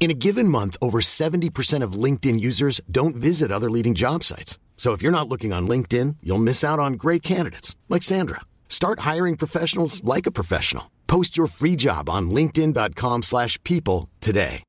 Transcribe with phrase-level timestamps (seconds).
[0.00, 4.58] In a given month, over 70% of LinkedIn users don't visit other leading job sites.
[4.78, 8.40] So if you're not looking on LinkedIn, you'll miss out on great candidates like Sandra.
[8.70, 10.90] Start hiring professionals like a professional.
[11.06, 14.62] Post your free job on linkedin.com/people today.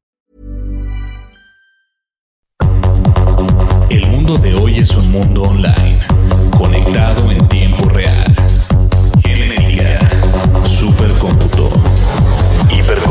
[3.90, 5.98] El mundo de hoy es un mundo online,
[6.58, 8.32] conectado en tiempo real.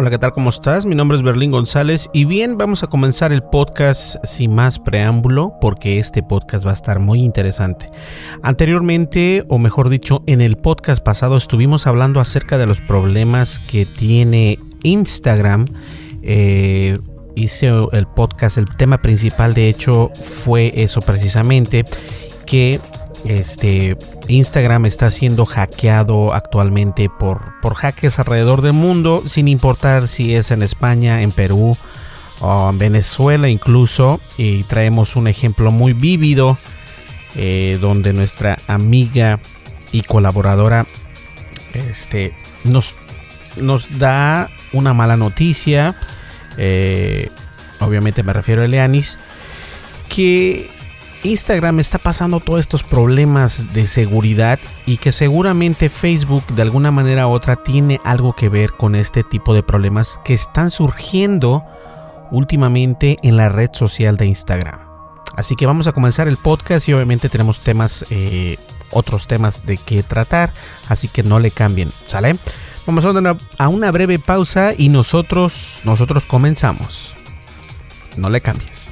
[0.00, 0.32] Hola, ¿qué tal?
[0.32, 0.86] ¿Cómo estás?
[0.86, 5.58] Mi nombre es Berlín González y bien, vamos a comenzar el podcast sin más preámbulo
[5.60, 7.84] porque este podcast va a estar muy interesante.
[8.42, 13.84] Anteriormente, o mejor dicho, en el podcast pasado estuvimos hablando acerca de los problemas que
[13.84, 15.66] tiene Instagram.
[16.22, 16.96] Eh,
[17.36, 21.84] hice el podcast, el tema principal de hecho fue eso precisamente,
[22.46, 22.80] que
[23.24, 23.96] este
[24.28, 30.50] Instagram está siendo hackeado actualmente por, por hackers alrededor del mundo, sin importar si es
[30.50, 31.76] en España, en Perú
[32.40, 34.20] o en Venezuela incluso.
[34.38, 36.56] Y traemos un ejemplo muy vívido
[37.36, 39.38] eh, donde nuestra amiga
[39.92, 40.86] y colaboradora
[41.74, 42.96] este, nos,
[43.56, 45.94] nos da una mala noticia.
[46.56, 47.28] Eh,
[47.80, 49.18] obviamente me refiero a Eleanis.
[50.08, 50.68] Que
[51.22, 57.26] Instagram está pasando todos estos problemas de seguridad y que seguramente Facebook de alguna manera
[57.26, 61.64] u otra tiene algo que ver con este tipo de problemas que están surgiendo
[62.30, 64.80] últimamente en la red social de Instagram.
[65.36, 68.58] Así que vamos a comenzar el podcast y obviamente tenemos temas, eh,
[68.90, 70.52] otros temas de que tratar,
[70.88, 72.34] así que no le cambien, ¿sale?
[72.86, 77.14] Vamos a una, a una breve pausa y nosotros, nosotros comenzamos.
[78.16, 78.89] No le cambies.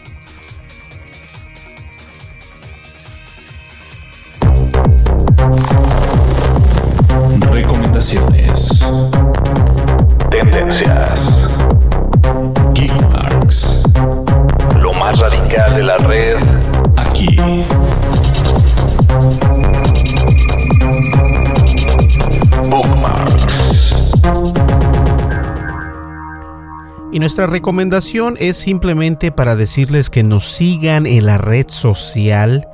[27.39, 32.67] Nuestra recomendación es simplemente para decirles que nos sigan en la red social,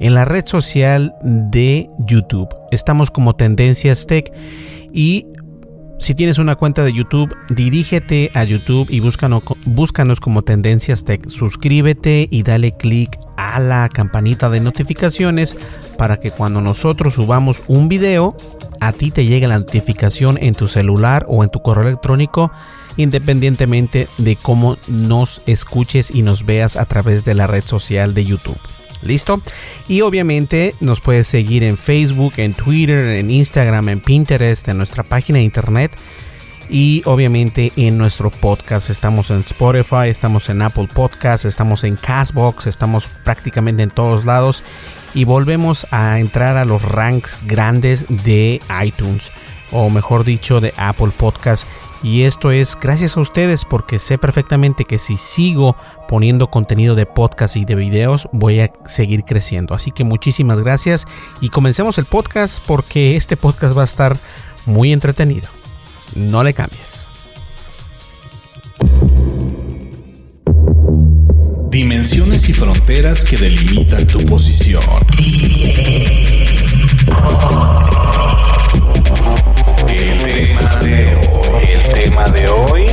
[0.00, 2.48] en la red social de YouTube.
[2.72, 4.32] Estamos como Tendencias Tech
[4.92, 5.28] y
[6.00, 11.28] si tienes una cuenta de YouTube, dirígete a YouTube y búscanos, búscanos como Tendencias Tech.
[11.28, 15.56] Suscríbete y dale click a la campanita de notificaciones
[15.96, 18.36] para que cuando nosotros subamos un video,
[18.80, 22.50] a ti te llegue la notificación en tu celular o en tu correo electrónico
[22.98, 28.26] independientemente de cómo nos escuches y nos veas a través de la red social de
[28.26, 28.60] YouTube.
[29.02, 29.40] ¿Listo?
[29.86, 35.04] Y obviamente nos puedes seguir en Facebook, en Twitter, en Instagram, en Pinterest, en nuestra
[35.04, 35.92] página de internet.
[36.68, 42.66] Y obviamente en nuestro podcast estamos en Spotify, estamos en Apple Podcast, estamos en Castbox,
[42.66, 44.64] estamos prácticamente en todos lados.
[45.14, 49.30] Y volvemos a entrar a los ranks grandes de iTunes,
[49.70, 51.66] o mejor dicho, de Apple Podcast
[52.02, 57.06] Y esto es gracias a ustedes porque sé perfectamente que si sigo poniendo contenido de
[57.06, 59.74] podcast y de videos voy a seguir creciendo.
[59.74, 61.06] Así que muchísimas gracias
[61.40, 64.16] y comencemos el podcast porque este podcast va a estar
[64.66, 65.48] muy entretenido.
[66.14, 67.08] No le cambies.
[71.70, 74.82] Dimensiones y fronteras que delimitan tu posición.
[79.88, 81.17] El tema de
[82.02, 82.86] tema de hoy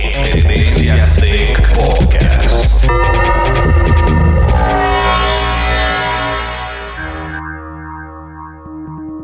[0.00, 2.84] en Tendencias Tech Podcast.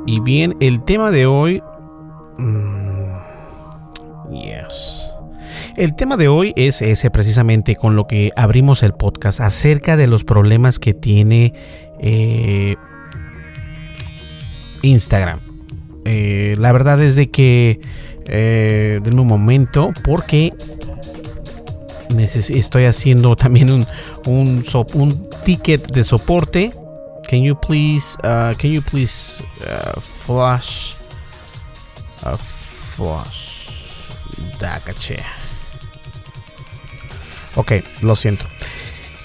[0.07, 1.63] Y bien, el tema de hoy...
[2.39, 3.13] mm,
[4.33, 5.09] yes.
[5.77, 10.09] El tema de hoy es ese precisamente con lo que abrimos el podcast acerca de
[10.09, 11.55] los problemas que tiene
[12.01, 12.75] eh,
[14.83, 15.39] Instagram.
[16.05, 17.81] Eh, la verdad es de que
[18.29, 20.53] eh, denme un momento porque
[22.17, 23.87] estoy haciendo también un,
[24.27, 24.65] un,
[24.95, 26.73] un ticket de soporte.
[27.29, 29.35] Can you please, uh, can you please
[29.67, 30.95] uh, flash,
[32.25, 33.69] uh, flash,
[34.59, 35.19] da caché.
[37.57, 38.47] Ok, lo siento.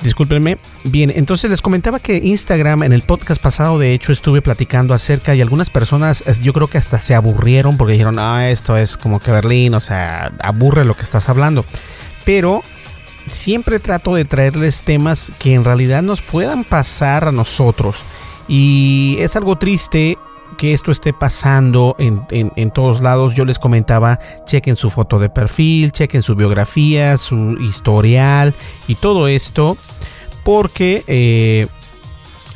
[0.04, 0.58] Discúlpenme.
[0.84, 5.34] Bien, entonces les comentaba que Instagram en el podcast pasado, de hecho, estuve platicando acerca
[5.34, 9.22] y algunas personas, yo creo que hasta se aburrieron porque dijeron, ah, esto es como
[9.22, 11.66] que Berlín, o sea, aburre lo que estás hablando.
[12.26, 12.62] Pero
[13.30, 18.04] siempre trato de traerles temas que en realidad nos puedan pasar a nosotros.
[18.50, 20.18] Y es algo triste
[20.58, 23.36] que esto esté pasando en, en- todos lados.
[23.36, 28.54] Yo les comentaba, chequen su foto de perfil, chequen su biografía, su historial
[28.88, 29.78] y todo esto.
[30.44, 31.68] Porque eh,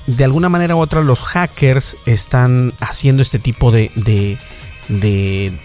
[0.08, 4.38] de alguna manera u otra los hackers están haciendo este tipo de, de,
[4.90, 5.58] de,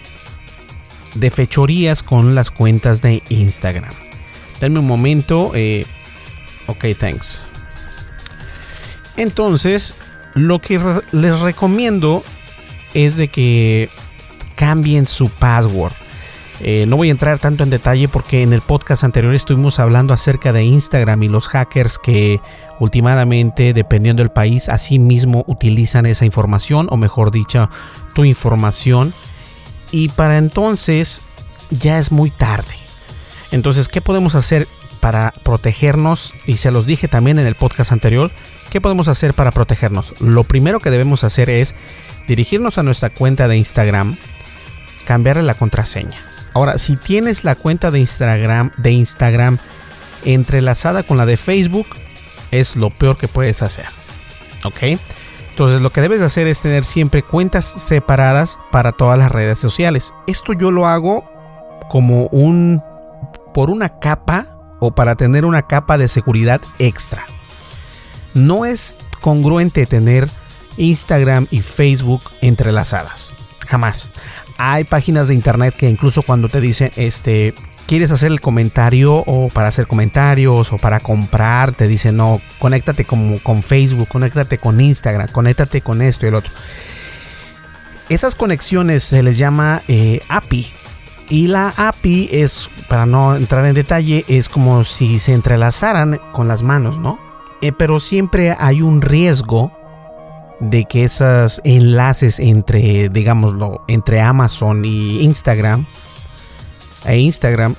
[1.15, 3.91] de fechorías con las cuentas de Instagram.
[4.61, 5.51] Denme un momento.
[5.55, 5.85] eh,
[6.67, 7.45] ok, thanks.
[9.17, 9.95] Entonces,
[10.33, 10.79] lo que
[11.11, 12.23] les recomiendo
[12.93, 13.89] es de que
[14.55, 15.93] cambien su password.
[16.59, 20.13] Eh, no voy a entrar tanto en detalle porque en el podcast anterior estuvimos hablando
[20.13, 22.39] acerca de Instagram y los hackers que
[22.79, 27.69] últimamente, dependiendo del país, así mismo utilizan esa información o mejor dicho,
[28.15, 29.13] tu información.
[29.91, 31.21] Y para entonces
[31.69, 32.75] ya es muy tarde.
[33.51, 34.67] Entonces, ¿qué podemos hacer
[35.03, 36.33] para protegernos?
[36.45, 38.31] Y se los dije también en el podcast anterior.
[38.71, 40.21] ¿Qué podemos hacer para protegernos?
[40.21, 41.75] Lo primero que debemos hacer es
[42.25, 44.15] dirigirnos a nuestra cuenta de Instagram,
[45.03, 46.17] cambiarle la contraseña.
[46.53, 49.57] Ahora, si tienes la cuenta de Instagram, de Instagram
[50.23, 51.87] entrelazada con la de Facebook,
[52.51, 53.87] es lo peor que puedes hacer.
[54.63, 54.97] ¿Ok?
[55.49, 59.59] Entonces lo que debes de hacer es tener siempre cuentas separadas para todas las redes
[59.59, 60.13] sociales.
[60.27, 61.29] Esto yo lo hago
[61.89, 62.81] como un
[63.53, 64.52] por una capa
[64.83, 67.23] o para tener una capa de seguridad extra.
[68.33, 70.27] No es congruente tener
[70.77, 73.33] Instagram y Facebook entrelazadas.
[73.67, 74.11] Jamás.
[74.57, 77.55] Hay páginas de internet que incluso cuando te dicen, este,
[77.87, 83.05] quieres hacer el comentario o para hacer comentarios o para comprar, te dicen, no, conéctate
[83.05, 86.51] como con Facebook, conéctate con Instagram, conéctate con esto y el otro.
[88.09, 90.67] Esas conexiones se les llama eh, API.
[91.29, 96.47] Y la API es, para no entrar en detalle, es como si se entrelazaran con
[96.47, 97.17] las manos, ¿no?
[97.61, 99.71] Eh, pero siempre hay un riesgo
[100.59, 105.85] de que esos enlaces entre, digámoslo, entre Amazon y Instagram,
[107.05, 107.75] e Instagram,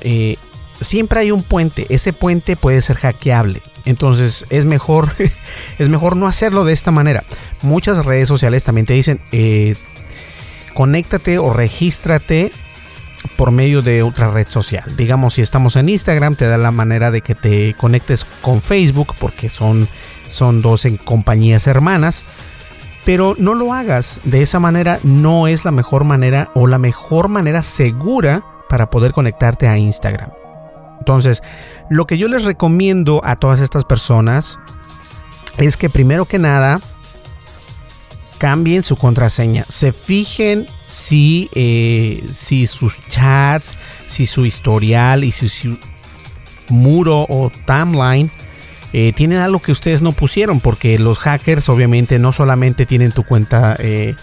[0.00, 0.36] eh,
[0.80, 1.86] siempre hay un puente.
[1.88, 3.62] Ese puente puede ser hackeable.
[3.84, 5.08] Entonces es mejor,
[5.78, 7.22] es mejor no hacerlo de esta manera.
[7.62, 9.74] Muchas redes sociales también te dicen, eh,
[10.74, 12.52] conéctate o regístrate
[13.36, 14.84] por medio de otra red social.
[14.96, 19.14] Digamos, si estamos en Instagram, te da la manera de que te conectes con Facebook
[19.18, 19.88] porque son,
[20.26, 22.24] son dos en compañías hermanas.
[23.04, 24.20] Pero no lo hagas.
[24.24, 29.12] De esa manera no es la mejor manera o la mejor manera segura para poder
[29.12, 30.30] conectarte a Instagram.
[30.98, 31.42] Entonces,
[31.88, 34.58] lo que yo les recomiendo a todas estas personas
[35.56, 36.78] es que primero que nada
[38.40, 39.64] cambien su contraseña.
[39.68, 43.76] Se fijen si, eh, si sus chats,
[44.08, 45.76] si su historial y si su
[46.70, 48.30] muro o timeline
[48.94, 50.58] eh, tienen algo que ustedes no pusieron.
[50.60, 54.14] Porque los hackers obviamente no solamente tienen tu cuenta, eh,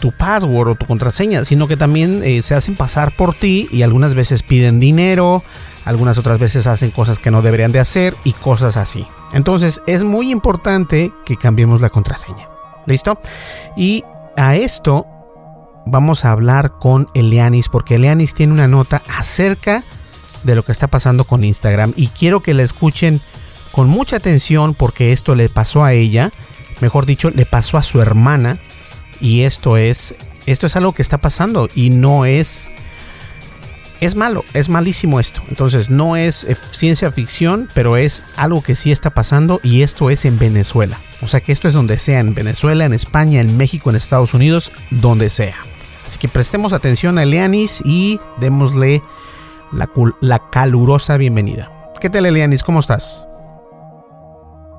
[0.00, 4.14] tu password o tu contraseña, sino que también se hacen pasar por ti y algunas
[4.14, 5.42] veces piden dinero.
[5.86, 9.06] Algunas otras veces hacen cosas que no deberían de hacer y cosas así.
[9.32, 12.55] Entonces es muy importante que cambiemos la contraseña.
[12.86, 13.20] ¿Listo?
[13.76, 14.04] Y
[14.36, 15.06] a esto
[15.86, 19.82] vamos a hablar con Elianis porque Elianis tiene una nota acerca
[20.44, 21.92] de lo que está pasando con Instagram.
[21.96, 23.20] Y quiero que la escuchen
[23.72, 26.30] con mucha atención porque esto le pasó a ella,
[26.80, 28.58] mejor dicho, le pasó a su hermana.
[29.20, 30.14] Y esto es
[30.46, 32.68] esto es algo que está pasando y no es
[34.00, 35.42] es malo, es malísimo esto.
[35.48, 40.10] Entonces no es eh, ciencia ficción, pero es algo que sí está pasando y esto
[40.10, 40.98] es en Venezuela.
[41.22, 44.34] O sea que esto es donde sea, en Venezuela, en España, en México, en Estados
[44.34, 45.56] Unidos, donde sea.
[46.06, 49.02] Así que prestemos atención a Elianis y démosle
[49.72, 51.72] la, la calurosa bienvenida.
[52.00, 52.62] ¿Qué tal Elianis?
[52.62, 53.26] ¿Cómo estás?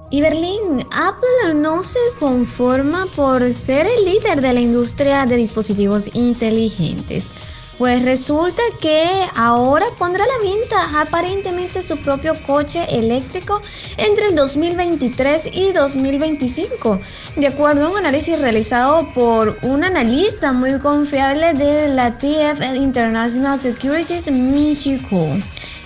[0.10, 6.16] Y Berlín, Apple no se conforma por ser el líder de la industria de dispositivos
[6.16, 7.34] inteligentes.
[7.78, 13.62] Pues resulta que ahora pondrá a la venta aparentemente su propio coche eléctrico
[13.98, 17.00] entre el 2023 y 2025,
[17.36, 23.60] de acuerdo a un análisis realizado por un analista muy confiable de la TF International
[23.60, 25.38] Securities, Michiko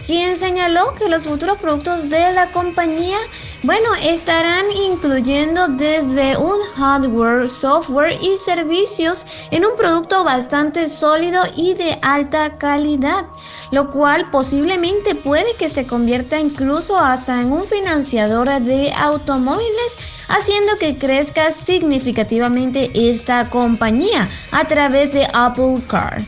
[0.06, 3.18] quien señaló que los futuros productos de la compañía,
[3.64, 11.76] bueno, estarán incluyendo desde un hardware, software y servicios en un producto bastante sólido y
[11.76, 13.26] de alta calidad,
[13.72, 20.78] lo cual posiblemente puede que se convierta incluso hasta en un financiador de automóviles haciendo
[20.80, 26.22] que crezca significativamente esta compañía a través de Apple Car.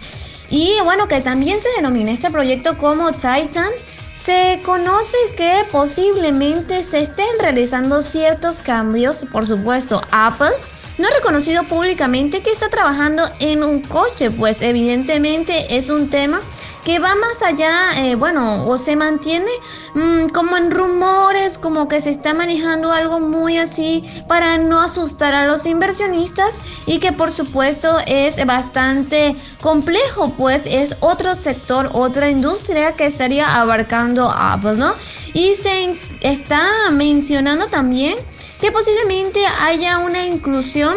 [0.50, 3.72] Y bueno, que también se denomina este proyecto como Titan.
[4.14, 10.52] Se conoce que posiblemente se estén realizando ciertos cambios, por supuesto, Apple
[11.00, 16.40] no ha reconocido públicamente que está trabajando en un coche, pues evidentemente es un tema
[16.84, 19.50] que va más allá, eh, bueno, o se mantiene
[19.94, 25.34] mm, como en rumores, como que se está manejando algo muy así para no asustar
[25.34, 32.30] a los inversionistas y que por supuesto es bastante complejo, pues es otro sector, otra
[32.30, 34.94] industria que estaría abarcando Apple, ¿no?
[35.34, 38.16] Y se está mencionando también
[38.64, 40.96] que posiblemente haya una inclusión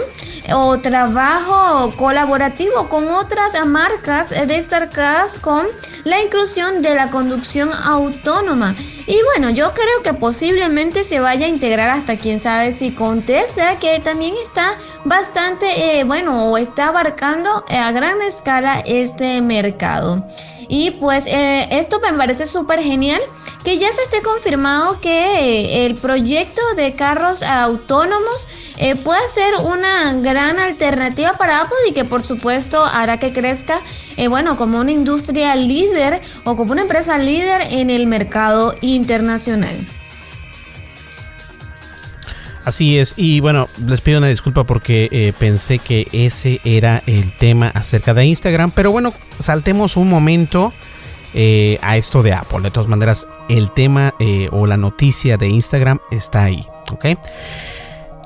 [0.54, 5.66] o trabajo colaborativo con otras marcas destacadas con
[6.04, 8.72] la inclusión de la conducción autónoma.
[9.08, 13.22] Y bueno, yo creo que posiblemente se vaya a integrar hasta quién sabe si con
[13.22, 20.24] Tesla, que también está bastante, eh, bueno, o está abarcando a gran escala este mercado.
[20.68, 23.20] Y pues eh, esto me parece súper genial
[23.64, 30.12] que ya se esté confirmado que el proyecto de carros autónomos eh, puede ser una
[30.14, 33.80] gran alternativa para Apple y que por supuesto hará que crezca,
[34.16, 39.95] eh, bueno, como una industria líder o como una empresa líder en el mercado internacional.
[42.66, 47.30] Así es, y bueno, les pido una disculpa porque eh, pensé que ese era el
[47.30, 50.72] tema acerca de Instagram, pero bueno, saltemos un momento
[51.32, 52.62] eh, a esto de Apple.
[52.62, 57.06] De todas maneras, el tema eh, o la noticia de Instagram está ahí, ¿ok?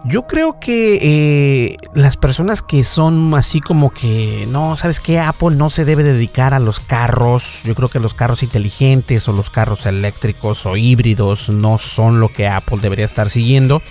[0.06, 5.18] Yo creo que las personas que son así como que, no, ¿sabes qué?
[5.18, 7.60] Apple no se debe dedicar a los carros.
[7.64, 12.30] Yo creo que los carros inteligentes o los carros eléctricos o híbridos no son lo
[12.30, 13.82] que Apple debería estar siguiendo.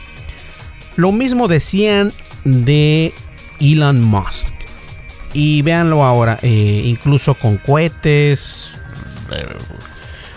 [1.00, 2.12] Lo mismo decían
[2.44, 3.14] de
[3.62, 4.54] Elon Musk.
[5.32, 8.72] Y véanlo ahora, eh, incluso con cohetes,
[9.32, 9.46] eh,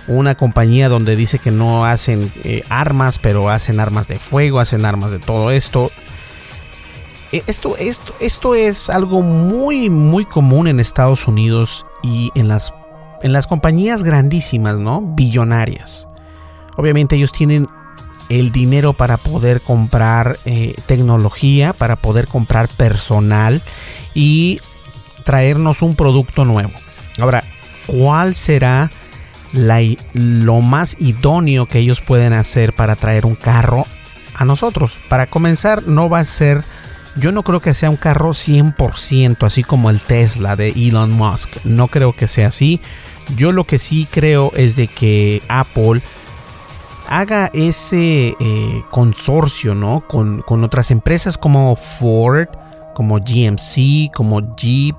[0.07, 4.85] una compañía donde dice que no hacen eh, armas, pero hacen armas de fuego, hacen
[4.85, 5.90] armas de todo esto.
[7.33, 12.73] Esto, esto, esto es algo muy, muy común en Estados Unidos y en las,
[13.23, 15.02] en las compañías grandísimas, ¿no?
[15.02, 16.07] Billonarias.
[16.76, 17.66] Obviamente ellos tienen
[18.39, 23.61] el dinero para poder comprar eh, tecnología, para poder comprar personal
[24.15, 24.61] y
[25.25, 26.73] traernos un producto nuevo.
[27.19, 27.45] Ahora,
[27.87, 28.91] ¿cuál será
[29.53, 33.87] lo más idóneo que ellos pueden hacer para traer un carro
[34.35, 34.97] a nosotros?
[35.09, 36.62] Para comenzar, no va a ser,
[37.17, 41.51] yo no creo que sea un carro 100%, así como el Tesla de Elon Musk.
[41.65, 42.81] No creo que sea así.
[43.37, 46.01] Yo lo que sí creo es de que Apple
[47.09, 50.07] haga ese eh, consorcio, ¿no?
[50.07, 52.49] Con, otras empresas como Ford,
[52.95, 54.97] como GMC, como Jeep,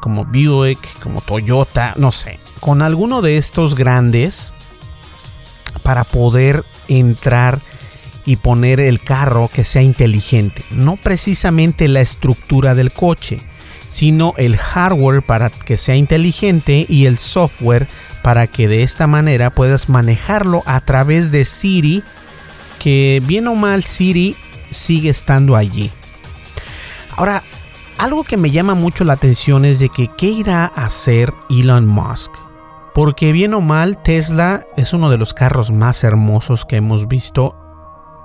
[0.00, 4.52] como Buick, como Toyota, no sé, con alguno de estos grandes
[5.82, 7.60] para poder entrar
[8.24, 10.62] y poner el carro que sea inteligente.
[10.72, 13.38] No precisamente la estructura del coche,
[13.88, 17.96] sino el hardware para que sea inteligente y el software para
[18.48, 22.02] que de esta manera puedas manejarlo a través de Siri,
[22.80, 24.34] que bien o mal Siri
[24.68, 25.92] sigue estando allí.
[27.16, 27.44] Ahora,
[27.98, 31.86] algo que me llama mucho la atención es de que qué irá a hacer Elon
[31.86, 32.32] Musk.
[32.96, 37.54] Porque bien o mal, Tesla es uno de los carros más hermosos que hemos visto.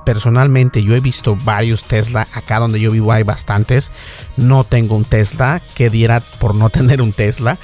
[0.03, 2.25] Personalmente yo he visto varios Tesla.
[2.33, 3.91] Acá donde yo vivo hay bastantes.
[4.35, 5.61] No tengo un Tesla.
[5.75, 7.59] Que diera por no tener un Tesla.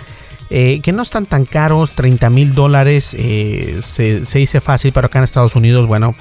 [0.50, 1.92] Eh, que no están tan caros.
[1.92, 3.16] 30 mil dólares.
[3.18, 4.92] Eh, se, se dice fácil.
[4.94, 6.14] Pero acá en Estados Unidos, bueno,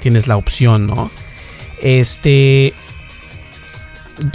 [0.00, 1.10] tienes la opción, ¿no?
[1.80, 2.72] Este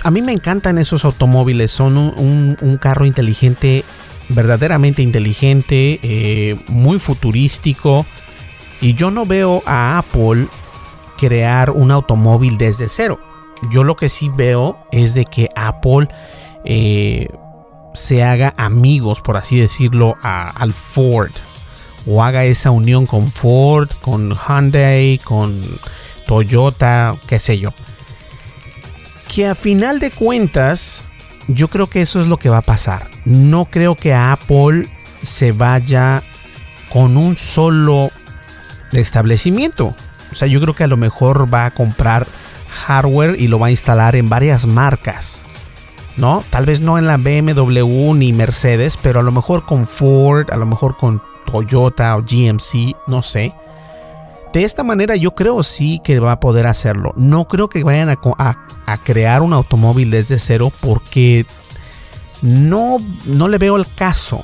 [0.04, 1.72] a mí me encantan esos automóviles.
[1.72, 3.84] Son un, carro inteligente,
[4.30, 8.06] verdaderamente inteligente, eh, muy futurístico.
[8.82, 10.48] Y yo no veo a Apple
[11.18, 13.20] crear un automóvil desde cero.
[13.72, 16.08] Yo lo que sí veo es de que Apple
[17.98, 21.32] se haga amigos, por así decirlo, al Ford.
[22.06, 25.60] O haga esa unión con Ford, con Hyundai, con
[26.26, 27.74] Toyota, qué sé yo
[29.28, 31.04] que a final de cuentas,
[31.48, 33.08] yo creo que eso es lo que va a pasar.
[33.26, 34.88] No creo que Apple
[35.22, 36.24] se vaya
[36.90, 38.10] con un solo
[38.94, 39.96] establecimiento.
[40.32, 42.28] O sea, yo creo que a lo mejor va a comprar
[42.70, 45.46] hardware y lo va a instalar en varias marcas.
[46.18, 46.44] ¿No?
[46.50, 50.58] Tal vez no en la BMW ni Mercedes, pero a lo mejor con Ford, a
[50.58, 53.54] lo mejor con Toyota o GMC, no sé
[54.54, 57.14] de esta manera yo creo sí que va a poder hacerlo.
[57.16, 61.46] No creo que vayan a, crear un automóvil desde cero porque
[62.42, 64.42] no, no le veo el caso.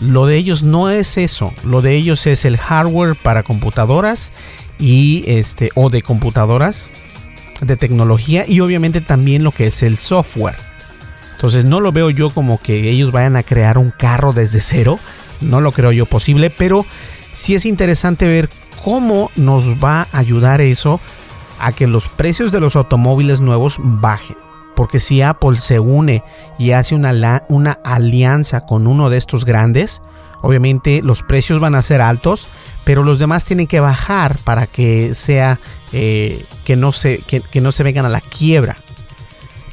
[0.00, 1.52] Lo de ellos no es eso.
[1.64, 4.32] Lo de ellos es el hardware para computadoras
[4.78, 6.88] y este o de computadoras
[7.60, 10.56] de tecnología y obviamente también lo que es el software.
[11.34, 14.98] Entonces no lo veo yo como que ellos vayan a crear un carro desde cero.
[15.40, 16.84] No lo creo yo posible, pero
[17.32, 18.48] sí es interesante ver
[18.82, 21.00] cómo nos va a ayudar eso
[21.60, 24.36] a que los precios de los automóviles nuevos bajen.
[24.74, 26.22] Porque si Apple se une
[26.58, 30.00] y hace una, una alianza con uno de estos grandes,
[30.42, 32.48] obviamente los precios van a ser altos,
[32.84, 35.58] pero los demás tienen que bajar para que sea
[35.92, 38.76] eh, que, no se, que no se vengan a la quiebra.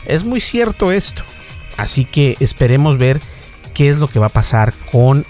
[0.05, 1.23] Es muy cierto esto.
[1.77, 3.19] Así que esperemos ver
[3.73, 5.25] qué es lo que va a pasar con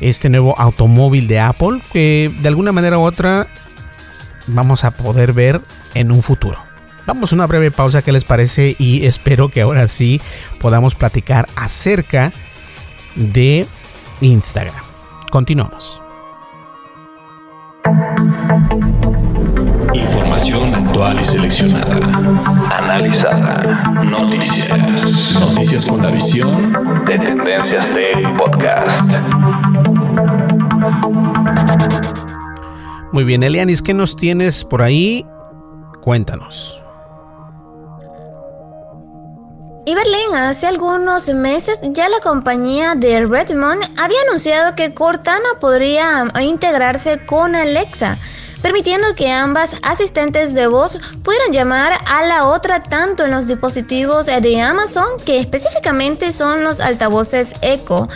[0.00, 3.48] este nuevo automóvil de Apple que de alguna manera u otra
[4.46, 5.60] vamos a poder ver
[5.94, 6.58] en un futuro.
[7.06, 8.76] Vamos a una breve pausa, ¿qué les parece?
[8.78, 10.20] Y espero que ahora sí
[10.60, 12.32] podamos platicar acerca
[13.16, 13.66] de
[14.20, 14.84] Instagram.
[15.30, 16.02] Continuamos.
[19.94, 21.96] Información actual y seleccionada.
[22.76, 23.82] Analizada.
[24.04, 25.34] Noticias.
[25.34, 26.72] Noticias con la visión
[27.06, 29.02] de Tendencias Tech Podcast.
[33.12, 35.24] Muy bien, Elianis, ¿qué nos tienes por ahí?
[36.02, 36.80] Cuéntanos.
[39.88, 46.30] Y Berlín, hace algunos meses ya la compañía de Redmond había anunciado que Cortana podría
[46.42, 48.18] integrarse con Alexa,
[48.60, 54.26] permitiendo que ambas asistentes de voz pudieran llamar a la otra tanto en los dispositivos
[54.26, 58.10] de Amazon, que específicamente son los altavoces Echo,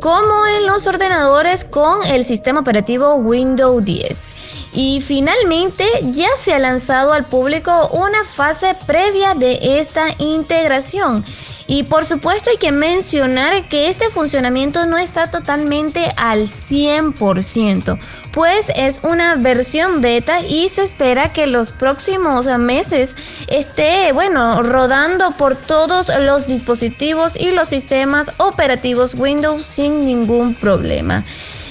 [0.00, 4.32] como en los ordenadores con el sistema operativo Windows 10.
[4.72, 11.24] Y finalmente ya se ha lanzado al público una fase previa de esta integración.
[11.70, 17.98] Y por supuesto hay que mencionar que este funcionamiento no está totalmente al 100%,
[18.32, 23.16] pues es una versión beta y se espera que los próximos meses
[23.48, 31.22] esté, bueno, rodando por todos los dispositivos y los sistemas operativos Windows sin ningún problema.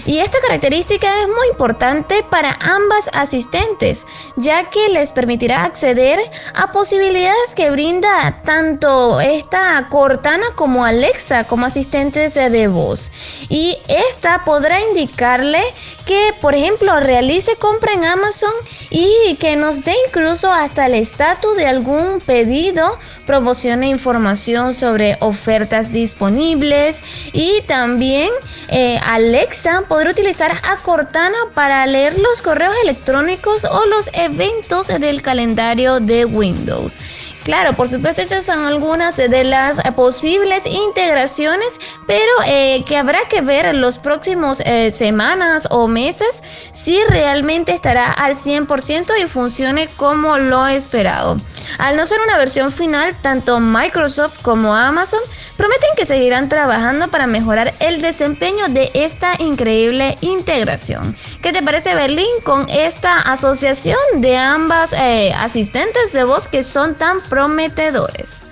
[0.08, 6.18] Y esta característica es muy importante para ambas asistentes, ya que les permitirá acceder
[6.54, 13.12] a posibilidades que brinda tanto esta Cortana como Alexa como asistentes de voz.
[13.50, 15.62] Y esta podrá indicarle
[16.06, 18.54] que, por ejemplo, realice compra en Amazon
[18.90, 25.92] y que nos dé incluso hasta el estatus de algún pedido, promocione información sobre ofertas
[25.92, 28.32] disponibles y también
[28.70, 36.00] eh, Alexa utilizar a Cortana para leer los correos electrónicos o los eventos del calendario
[36.00, 37.00] de Windows.
[37.48, 43.40] Claro, por supuesto, estas son algunas de las posibles integraciones, pero eh, que habrá que
[43.40, 49.88] ver en los próximos eh, semanas o meses si realmente estará al 100% y funcione
[49.96, 51.38] como lo esperado.
[51.78, 55.22] Al no ser una versión final, tanto Microsoft como Amazon
[55.58, 61.16] prometen que seguirán trabajando para mejorar el desempeño de esta increíble integración.
[61.42, 66.96] ¿Qué te parece Berlín con esta asociación de ambas eh, asistentes de voz que son
[66.96, 68.44] tan prometedores.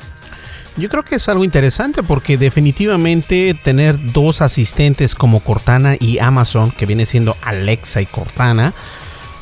[0.77, 6.71] Yo creo que es algo interesante porque definitivamente tener dos asistentes como Cortana y Amazon,
[6.71, 8.73] que viene siendo Alexa y Cortana,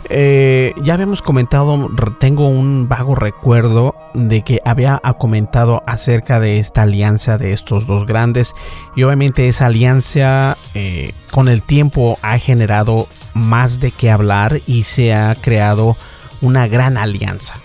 [0.10, 1.90] eh, ya habíamos comentado,
[2.20, 8.06] tengo un vago recuerdo de que había comentado acerca de esta alianza de estos dos
[8.06, 8.54] grandes
[8.96, 14.84] y obviamente esa alianza eh, con el tiempo ha generado más de qué hablar y
[14.84, 15.98] se ha creado
[16.42, 17.56] una gran alianza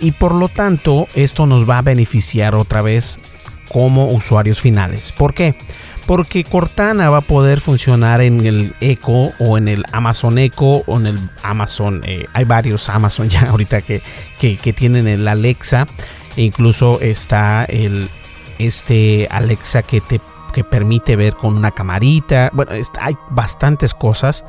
[0.00, 3.16] y por lo tanto esto nos va a beneficiar otra vez
[3.70, 5.12] como usuarios finales.
[5.12, 5.54] ¿Por qué?
[6.50, 11.06] Cortana va a poder funcionar en el Echo o en el Amazon Echo o en
[11.06, 12.02] el Amazon.
[12.04, 14.02] Eh, hay varios Amazon ya ahorita que,
[14.40, 15.86] que, tienen el Alexa.
[16.36, 18.08] E incluso está el
[18.58, 20.20] este Alexa que te
[20.52, 22.50] que permite ver con una camarita.
[22.52, 24.44] Bueno, hay bastantes cosas.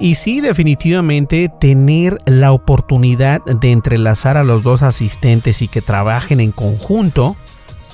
[0.00, 6.40] Y sí, definitivamente tener la oportunidad de entrelazar a los dos asistentes y que trabajen
[6.40, 7.36] en conjunto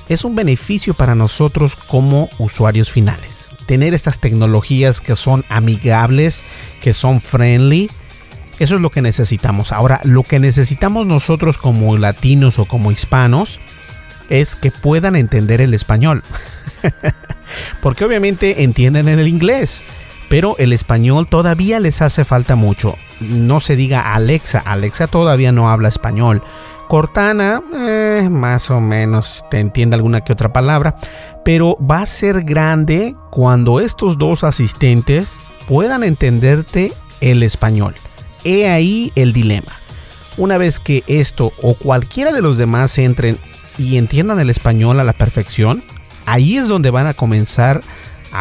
[0.08, 3.48] es un beneficio para nosotros como usuarios finales.
[3.66, 6.42] Tener estas tecnologías que son amigables,
[6.80, 7.90] que son friendly,
[8.58, 9.72] eso es lo que necesitamos.
[9.72, 13.58] Ahora, lo que necesitamos nosotros como latinos o como hispanos
[14.28, 16.22] es que puedan entender el español.
[17.82, 19.82] Porque obviamente entienden el inglés
[20.28, 22.96] pero el español todavía les hace falta mucho.
[23.20, 26.42] No se diga Alexa, Alexa todavía no habla español.
[26.88, 30.96] Cortana, eh, más o menos te entiende alguna que otra palabra,
[31.44, 37.94] pero va a ser grande cuando estos dos asistentes puedan entenderte el español.
[38.44, 39.72] He ahí el dilema.
[40.36, 43.38] Una vez que esto o cualquiera de los demás entren
[43.78, 45.82] y entiendan el español a la perfección,
[46.26, 47.82] ahí es donde van a comenzar a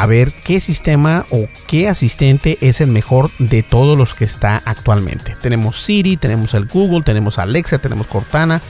[0.08, 5.36] ver qué sistema o qué asistente es el mejor de todos los que está actualmente.
[5.42, 8.62] Tenemos Siri, tenemos el Google, tenemos Alexa, tenemos Cortana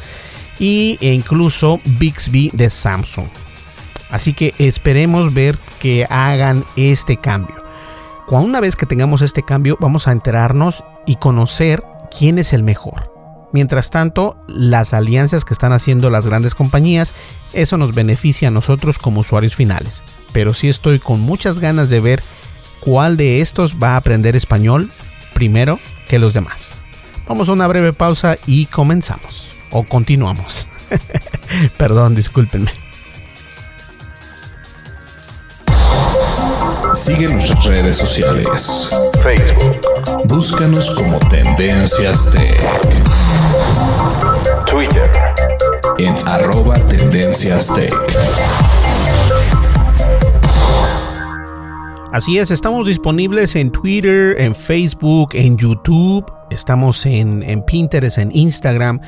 [0.59, 3.27] y, e incluso Bixby de Samsung.
[4.11, 7.63] Así que esperemos ver que hagan este cambio.
[8.27, 11.83] Una vez que tengamos este cambio, vamos a enterarnos y conocer
[12.17, 13.11] quién es el mejor.
[13.53, 17.13] Mientras tanto, las alianzas que están haciendo las grandes compañías,
[17.53, 20.01] eso nos beneficia a nosotros como usuarios finales
[20.33, 22.21] pero sí estoy con muchas ganas de ver
[22.81, 24.91] cuál de estos va a aprender español
[25.33, 26.73] primero que los demás.
[27.27, 29.47] Vamos a una breve pausa y comenzamos.
[29.71, 30.67] O continuamos.
[31.77, 32.71] Perdón, discúlpenme.
[36.93, 38.89] Sigue nuestras redes sociales.
[39.23, 39.81] Facebook.
[40.25, 42.61] Búscanos como Tendencias Tech.
[44.65, 45.11] Twitter.
[45.97, 47.93] En arroba Tendencias Tech.
[52.13, 59.01] Así es, estamos disponibles en Twitter, en Facebook, en YouTube, estamos en, Pinterest, en Instagram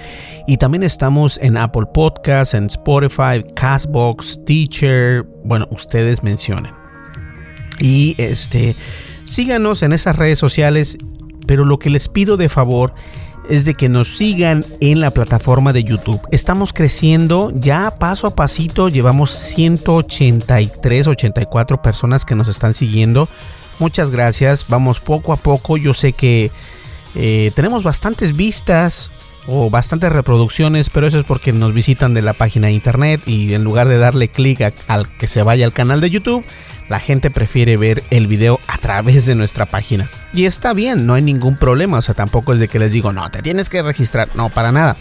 [0.48, 6.74] y también estamos en Apple Podcasts, en Spotify, Castbox, Teacher, bueno, ustedes mencionen.
[7.80, 8.76] Y este,
[9.28, 10.98] síganos en esas redes sociales,
[11.46, 12.96] pero lo que les pido de favor
[13.48, 16.20] de que nos sigan en la plataforma de YouTube.
[16.32, 23.30] Estamos creciendo ya paso a pasito, llevamos 183, 84 personas que nos están siguiendo.
[23.80, 25.78] Muchas gracias, vamos poco a poco.
[25.78, 26.52] Yo sé que
[27.16, 29.12] eh, tenemos bastantes vistas
[29.48, 33.54] o bastantes reproducciones, pero eso es porque nos visitan de la página de internet y
[33.54, 36.46] en lugar de darle clic al que se vaya al canal de YouTube,
[36.90, 40.08] la gente prefiere ver el video a través de nuestra página.
[40.34, 41.98] Y está bien, no hay ningún problema.
[41.98, 44.30] O sea, tampoco es de que les digo, no, te tienes que registrar.
[44.36, 44.98] No, para nada.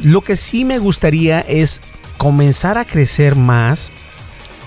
[0.00, 1.80] Lo que sí me gustaría es
[2.16, 3.90] comenzar a crecer más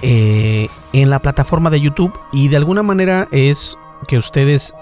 [0.01, 2.17] eh, en la plataforma de YouTube.
[2.33, 4.73] Y de alguna manera es que ustedes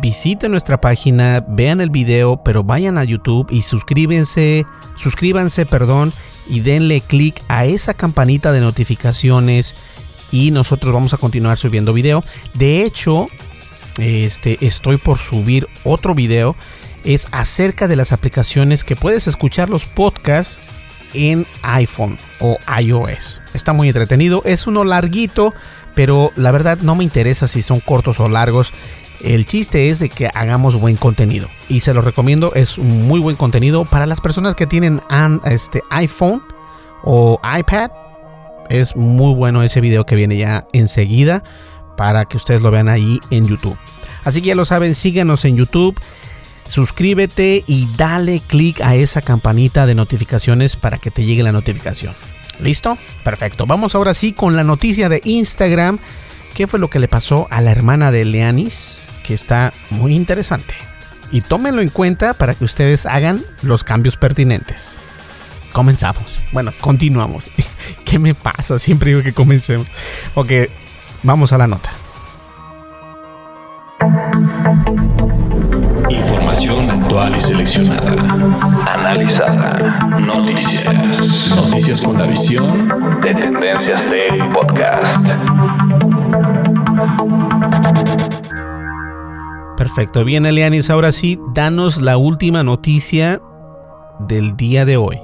[0.00, 6.12] visiten nuestra página, vean el video, pero vayan a YouTube y suscríbanse, suscríbanse, perdón,
[6.48, 9.74] y denle clic a esa campanita de notificaciones
[10.30, 12.24] y nosotros vamos a continuar subiendo video.
[12.54, 13.28] De hecho,
[13.98, 16.56] este, estoy por subir otro video.
[17.04, 20.58] Es acerca de las aplicaciones que puedes escuchar los podcasts
[21.14, 23.40] en iPhone o iOS.
[23.54, 24.42] Está muy entretenido.
[24.44, 25.54] Es uno larguito,
[25.94, 28.72] pero la verdad no me interesa si son cortos o largos.
[29.20, 32.54] El chiste es de que hagamos buen contenido y se lo recomiendo.
[32.54, 35.00] Es muy buen contenido para las personas que tienen
[35.44, 36.42] este iPhone
[37.02, 37.90] o iPad
[38.68, 41.42] es muy bueno ese video que viene ya enseguida
[41.96, 43.76] para que ustedes lo vean ahí en YouTube.
[44.24, 45.98] Así que ya lo saben, síganos en YouTube,
[46.68, 52.14] suscríbete y dale click a esa campanita de notificaciones para que te llegue la notificación.
[52.60, 52.98] ¿Listo?
[53.22, 53.66] Perfecto.
[53.66, 55.98] Vamos ahora sí con la noticia de Instagram.
[56.54, 58.98] ¿Qué fue lo que le pasó a la hermana de Leanis?
[59.26, 60.74] Que está muy interesante.
[61.32, 64.94] Y tómenlo en cuenta para que ustedes hagan los cambios pertinentes.
[65.72, 66.38] comenzamos.
[66.52, 67.44] Bueno, continuamos.
[68.04, 68.78] ¿Qué me pasa?
[68.78, 69.86] Siempre digo que comencemos.
[70.34, 70.50] Ok,
[71.22, 71.90] vamos a la nota.
[76.08, 78.12] Información actual y seleccionada.
[78.86, 79.98] Analizada.
[80.20, 81.48] Noticias.
[81.50, 85.26] Noticias con la visión de Tendencias Tech Podcast.
[89.76, 90.24] Perfecto.
[90.24, 93.40] Bien, Elianis, ahora sí, danos la última noticia
[94.20, 95.20] del día de hoy.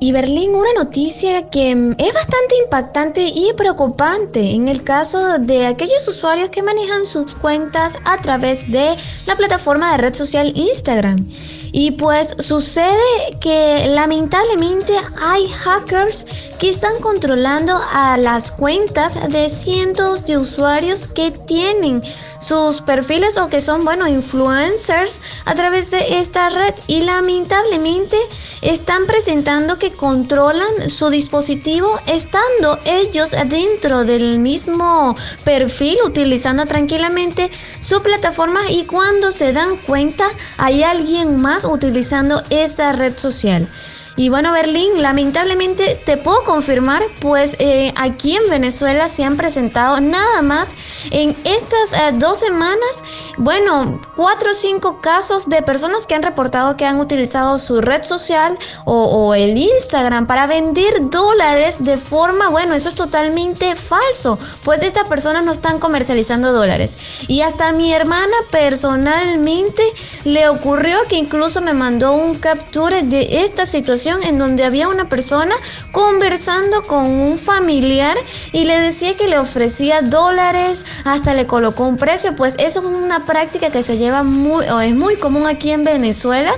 [0.00, 6.08] Y Berlín, una noticia que es bastante impactante y preocupante en el caso de aquellos
[6.08, 8.96] usuarios que manejan sus cuentas a través de
[9.26, 11.24] la plataforma de red social Instagram.
[11.72, 16.26] Y pues sucede que lamentablemente hay hackers
[16.60, 22.02] que están controlando a las cuentas de cientos de usuarios que tienen
[22.40, 26.74] sus perfiles o que son, bueno, influencers a través de esta red.
[26.88, 28.16] Y lamentablemente
[28.60, 38.02] están presentando que controlan su dispositivo estando ellos dentro del mismo perfil, utilizando tranquilamente su
[38.02, 43.66] plataforma y cuando se dan cuenta hay alguien más utilizando esta red social.
[44.14, 50.00] Y bueno, Berlín, lamentablemente te puedo confirmar, pues eh, aquí en Venezuela se han presentado
[50.00, 50.76] nada más
[51.10, 53.02] en estas eh, dos semanas,
[53.38, 58.02] bueno, cuatro o cinco casos de personas que han reportado que han utilizado su red
[58.02, 64.38] social o, o el Instagram para vender dólares de forma, bueno, eso es totalmente falso,
[64.62, 66.98] pues estas personas no están comercializando dólares.
[67.28, 69.82] Y hasta mi hermana personalmente
[70.24, 75.08] le ocurrió que incluso me mandó un capture de esta situación en donde había una
[75.08, 75.54] persona
[75.92, 78.16] conversando con un familiar
[78.52, 82.84] y le decía que le ofrecía dólares, hasta le colocó un precio, pues eso es
[82.86, 86.52] una práctica que se lleva muy, o es muy común aquí en Venezuela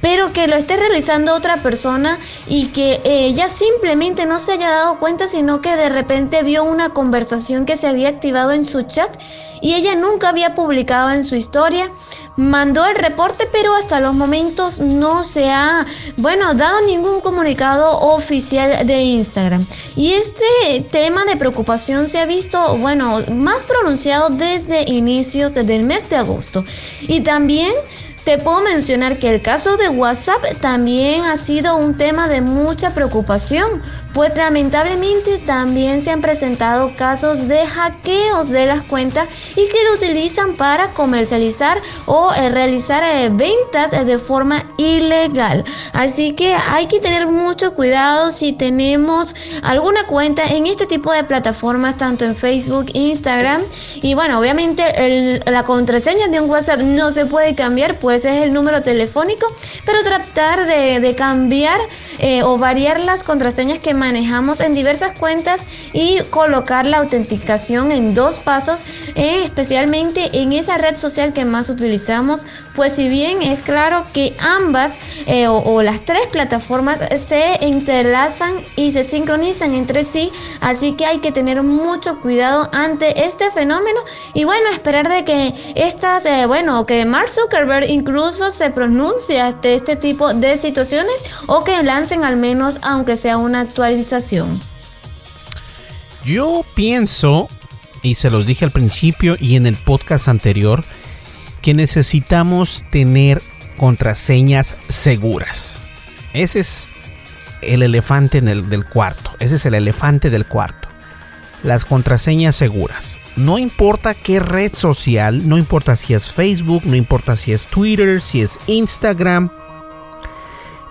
[0.00, 4.98] pero que lo esté realizando otra persona y que ella simplemente no se haya dado
[4.98, 9.10] cuenta, sino que de repente vio una conversación que se había activado en su chat
[9.60, 11.90] y ella nunca había publicado en su historia.
[12.36, 15.86] Mandó el reporte, pero hasta los momentos no se ha,
[16.18, 19.66] bueno, dado ningún comunicado oficial de Instagram.
[19.96, 26.10] Y este tema de preocupación se ha visto, bueno, más pronunciado desde inicios del mes
[26.10, 26.62] de agosto.
[27.02, 27.72] Y también
[28.26, 32.90] te puedo mencionar que el caso de WhatsApp también ha sido un tema de mucha
[32.90, 33.80] preocupación,
[34.16, 39.94] pues lamentablemente también se han presentado casos de hackeos de las cuentas y que lo
[39.94, 45.66] utilizan para comercializar o eh, realizar eh, ventas de forma ilegal.
[45.92, 51.22] Así que hay que tener mucho cuidado si tenemos alguna cuenta en este tipo de
[51.22, 53.60] plataformas, tanto en Facebook, Instagram.
[54.00, 58.54] Y bueno, obviamente la contraseña de un WhatsApp no se puede cambiar, pues es el
[58.54, 59.46] número telefónico,
[59.84, 61.80] pero tratar de, cambiar
[62.18, 68.14] eh, o variar las contraseñas que manejamos en diversas cuentas y colocar la autenticación en
[68.14, 68.84] dos pasos,
[69.16, 72.42] eh, especialmente en esa red social que más utilizamos,
[72.76, 78.92] pues si bien es claro que ambas eh, o, las tres plataformas se entrelazan y
[78.92, 84.00] se sincronizan entre sí, así que hay que tener mucho cuidado ante este fenómeno
[84.34, 89.74] y bueno, esperar de que estas, eh, bueno, que Mark Zuckerberg incluso se pronuncie ante
[89.74, 93.96] este tipo de situaciones o que lancen al menos aunque sea una actual
[96.24, 97.48] yo pienso,
[98.02, 100.84] y se los dije al principio y en el podcast anterior,
[101.66, 103.42] que necesitamos tener
[103.76, 105.78] contraseñas seguras.
[106.32, 106.90] Ese es
[107.60, 109.32] el elefante en el, del cuarto.
[109.40, 110.86] Ese es el elefante del cuarto.
[111.64, 113.18] Las contraseñas seguras.
[113.34, 118.20] No importa qué red social, no importa si es Facebook, no importa si es Twitter,
[118.20, 119.50] si es Instagram.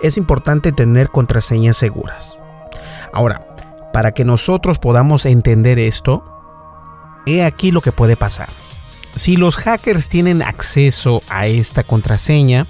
[0.02, 2.38] Es importante tener contraseñas seguras.
[3.14, 3.48] Ahora,
[3.94, 6.26] para que nosotros podamos entender esto,
[7.26, 8.50] he aquí lo que puede pasar.
[9.16, 12.68] Si los hackers tienen acceso a esta contraseña,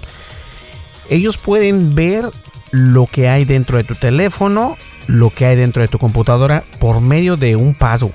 [1.10, 2.30] ellos pueden ver
[2.70, 7.00] lo que hay dentro de tu teléfono, lo que hay dentro de tu computadora por
[7.00, 8.14] medio de un password,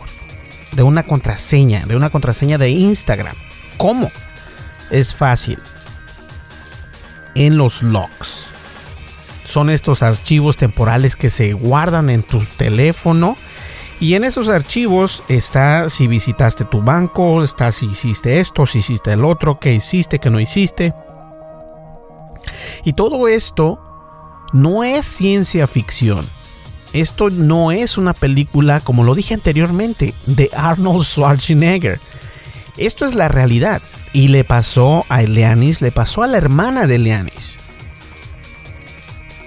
[0.74, 3.36] de una contraseña, de una contraseña de Instagram.
[3.78, 4.10] ¿Cómo?
[4.92, 5.58] Es fácil.
[7.36, 8.46] En los logs
[9.44, 13.36] son estos archivos temporales que se guardan en tu teléfono.
[14.02, 19.14] Y en esos archivos está si visitaste tu banco, está si hiciste esto, si hiciste
[19.14, 20.96] el otro, qué hiciste, qué no hiciste.
[22.84, 23.80] Y todo esto
[24.54, 26.26] no es ciencia ficción.
[26.94, 32.02] Esto no es una película, como lo dije anteriormente, de Arnold Schwarzenegger.
[32.78, 33.84] Esto es la realidad.
[34.14, 37.56] Y le pasó a Eleanis, le pasó a la hermana de Eleanis.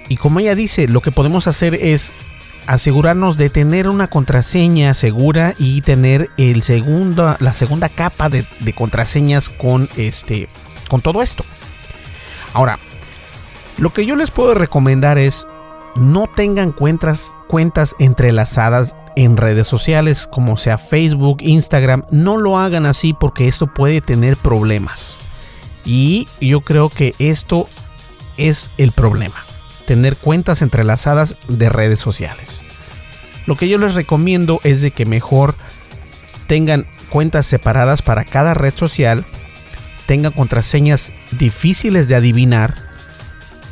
[0.07, 2.13] Y como ella dice, lo que podemos hacer es
[2.67, 9.49] asegurarnos de tener una contraseña segura y tener el segundo, la segunda capa de, contraseñas
[9.49, 10.47] con, este,
[10.89, 11.43] con todo esto.
[12.53, 12.79] Ahora,
[13.77, 15.47] lo que yo les puedo recomendar es
[15.95, 22.05] no tengan cuentas, cuentas entrelazadas en redes sociales como sea Facebook, Instagram.
[22.11, 25.17] No lo hagan así porque eso puede tener problemas.
[25.85, 27.67] Y yo creo que esto
[28.37, 29.35] es el problema.
[29.87, 32.61] Tener cuentas entrelazadas de redes sociales.
[33.45, 35.53] Lo que yo les recomiendo es de que mejor
[36.47, 39.23] tengan cuentas separadas para cada red social,
[40.05, 42.75] tengan contraseñas difíciles de adivinar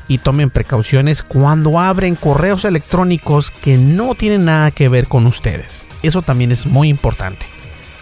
[0.08, 5.86] y tomen precauciones cuando abren correos electrónicos que no tienen nada que ver con ustedes.
[6.02, 7.46] Eso también es muy importante,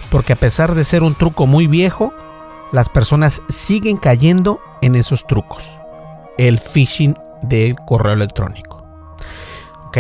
[0.10, 2.13] porque a pesar de ser un truco muy viejo,
[2.71, 5.63] las personas siguen cayendo en esos trucos.
[6.38, 8.86] El phishing del correo electrónico.
[9.88, 9.97] ¿Ok?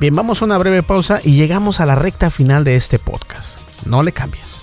[0.00, 3.86] Bien, vamos a una breve pausa y llegamos a la recta final de este podcast.
[3.86, 4.62] No le cambies.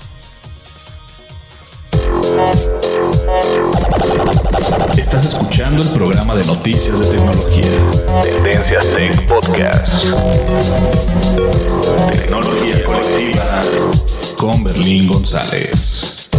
[4.97, 7.63] Estás escuchando el programa de noticias de tecnología.
[8.24, 10.06] Tendencias Tech Podcast.
[12.12, 13.62] Tecnología colectiva
[14.38, 16.30] con Berlín González.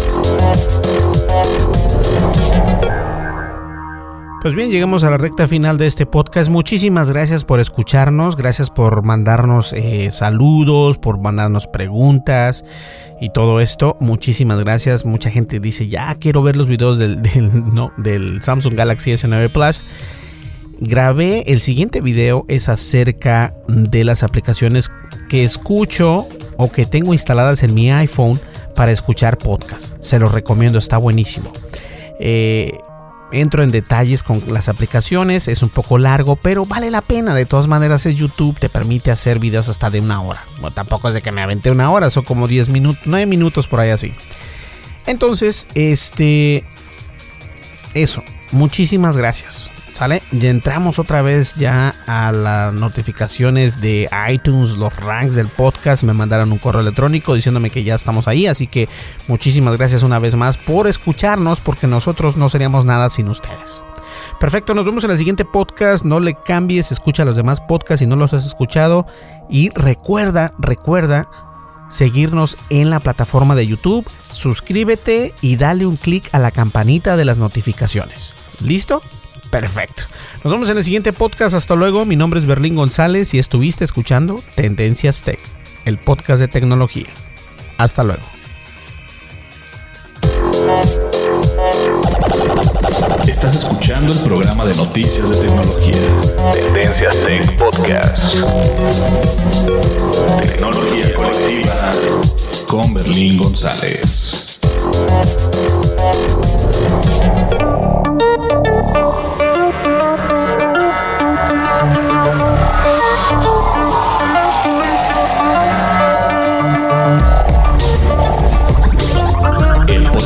[4.43, 6.51] Pues bien, llegamos a la recta final de este podcast.
[6.51, 12.65] Muchísimas gracias por escucharnos, gracias por mandarnos eh, saludos, por mandarnos preguntas
[13.21, 13.97] y todo esto.
[14.01, 15.05] Muchísimas gracias.
[15.05, 17.23] Mucha gente dice, ya quiero ver los videos del,
[17.99, 19.85] del Samsung Galaxy S9 Plus.
[20.81, 24.91] Grabé el siguiente video es acerca de las aplicaciones
[25.29, 26.27] que escucho
[26.57, 28.41] o que tengo instaladas en mi iPhone
[28.75, 30.03] para escuchar podcast.
[30.03, 31.53] Se los recomiendo, está buenísimo.
[32.19, 32.73] Eh,
[33.33, 37.35] entro en detalles con las aplicaciones, es un poco largo, pero vale la pena.
[37.35, 40.45] De todas maneras, es YouTube, te permite hacer videos hasta de una hora.
[40.61, 43.67] Bueno, tampoco es de que me aventé una hora, son como 10 minutos, 9 minutos
[43.67, 44.13] por ahí así.
[45.07, 46.65] Entonces, este.
[47.95, 49.72] Eso, muchísimas gracias.
[49.95, 50.23] ¿Sale?
[50.33, 56.03] Y entramos otra vez ya a las notificaciones de iTunes, los ranks del podcast.
[56.03, 58.47] Me mandaron un correo electrónico diciéndome que ya estamos ahí.
[58.47, 58.89] Así que
[59.29, 63.83] muchísimas gracias una vez más por escucharnos, porque nosotros no seríamos nada sin ustedes.
[64.41, 66.05] Perfecto, nos vemos en el siguiente podcast.
[66.05, 69.07] No le cambies, escucha los demás podcasts si no los has escuchado.
[69.49, 71.29] Y recuerda, recuerda
[71.91, 74.09] seguirnos en la plataforma de YouTube.
[74.09, 78.33] Suscríbete y dale un clic a la campanita de las notificaciones.
[78.61, 79.03] ¿Listo?
[79.53, 80.05] Perfecto.
[80.43, 81.55] Nos vemos en el siguiente podcast.
[81.55, 82.07] Hasta luego.
[82.07, 85.39] Mi nombre es Berlín González y estuviste escuchando Tendencias Tech,
[85.85, 87.09] el podcast de tecnología.
[87.77, 88.23] Hasta luego.
[93.29, 96.01] Estás escuchando el programa de noticias de tecnología.
[96.55, 98.37] Tendencias Tech Podcast.
[100.41, 101.93] Tecnología colectiva
[102.69, 104.61] con Berlín González.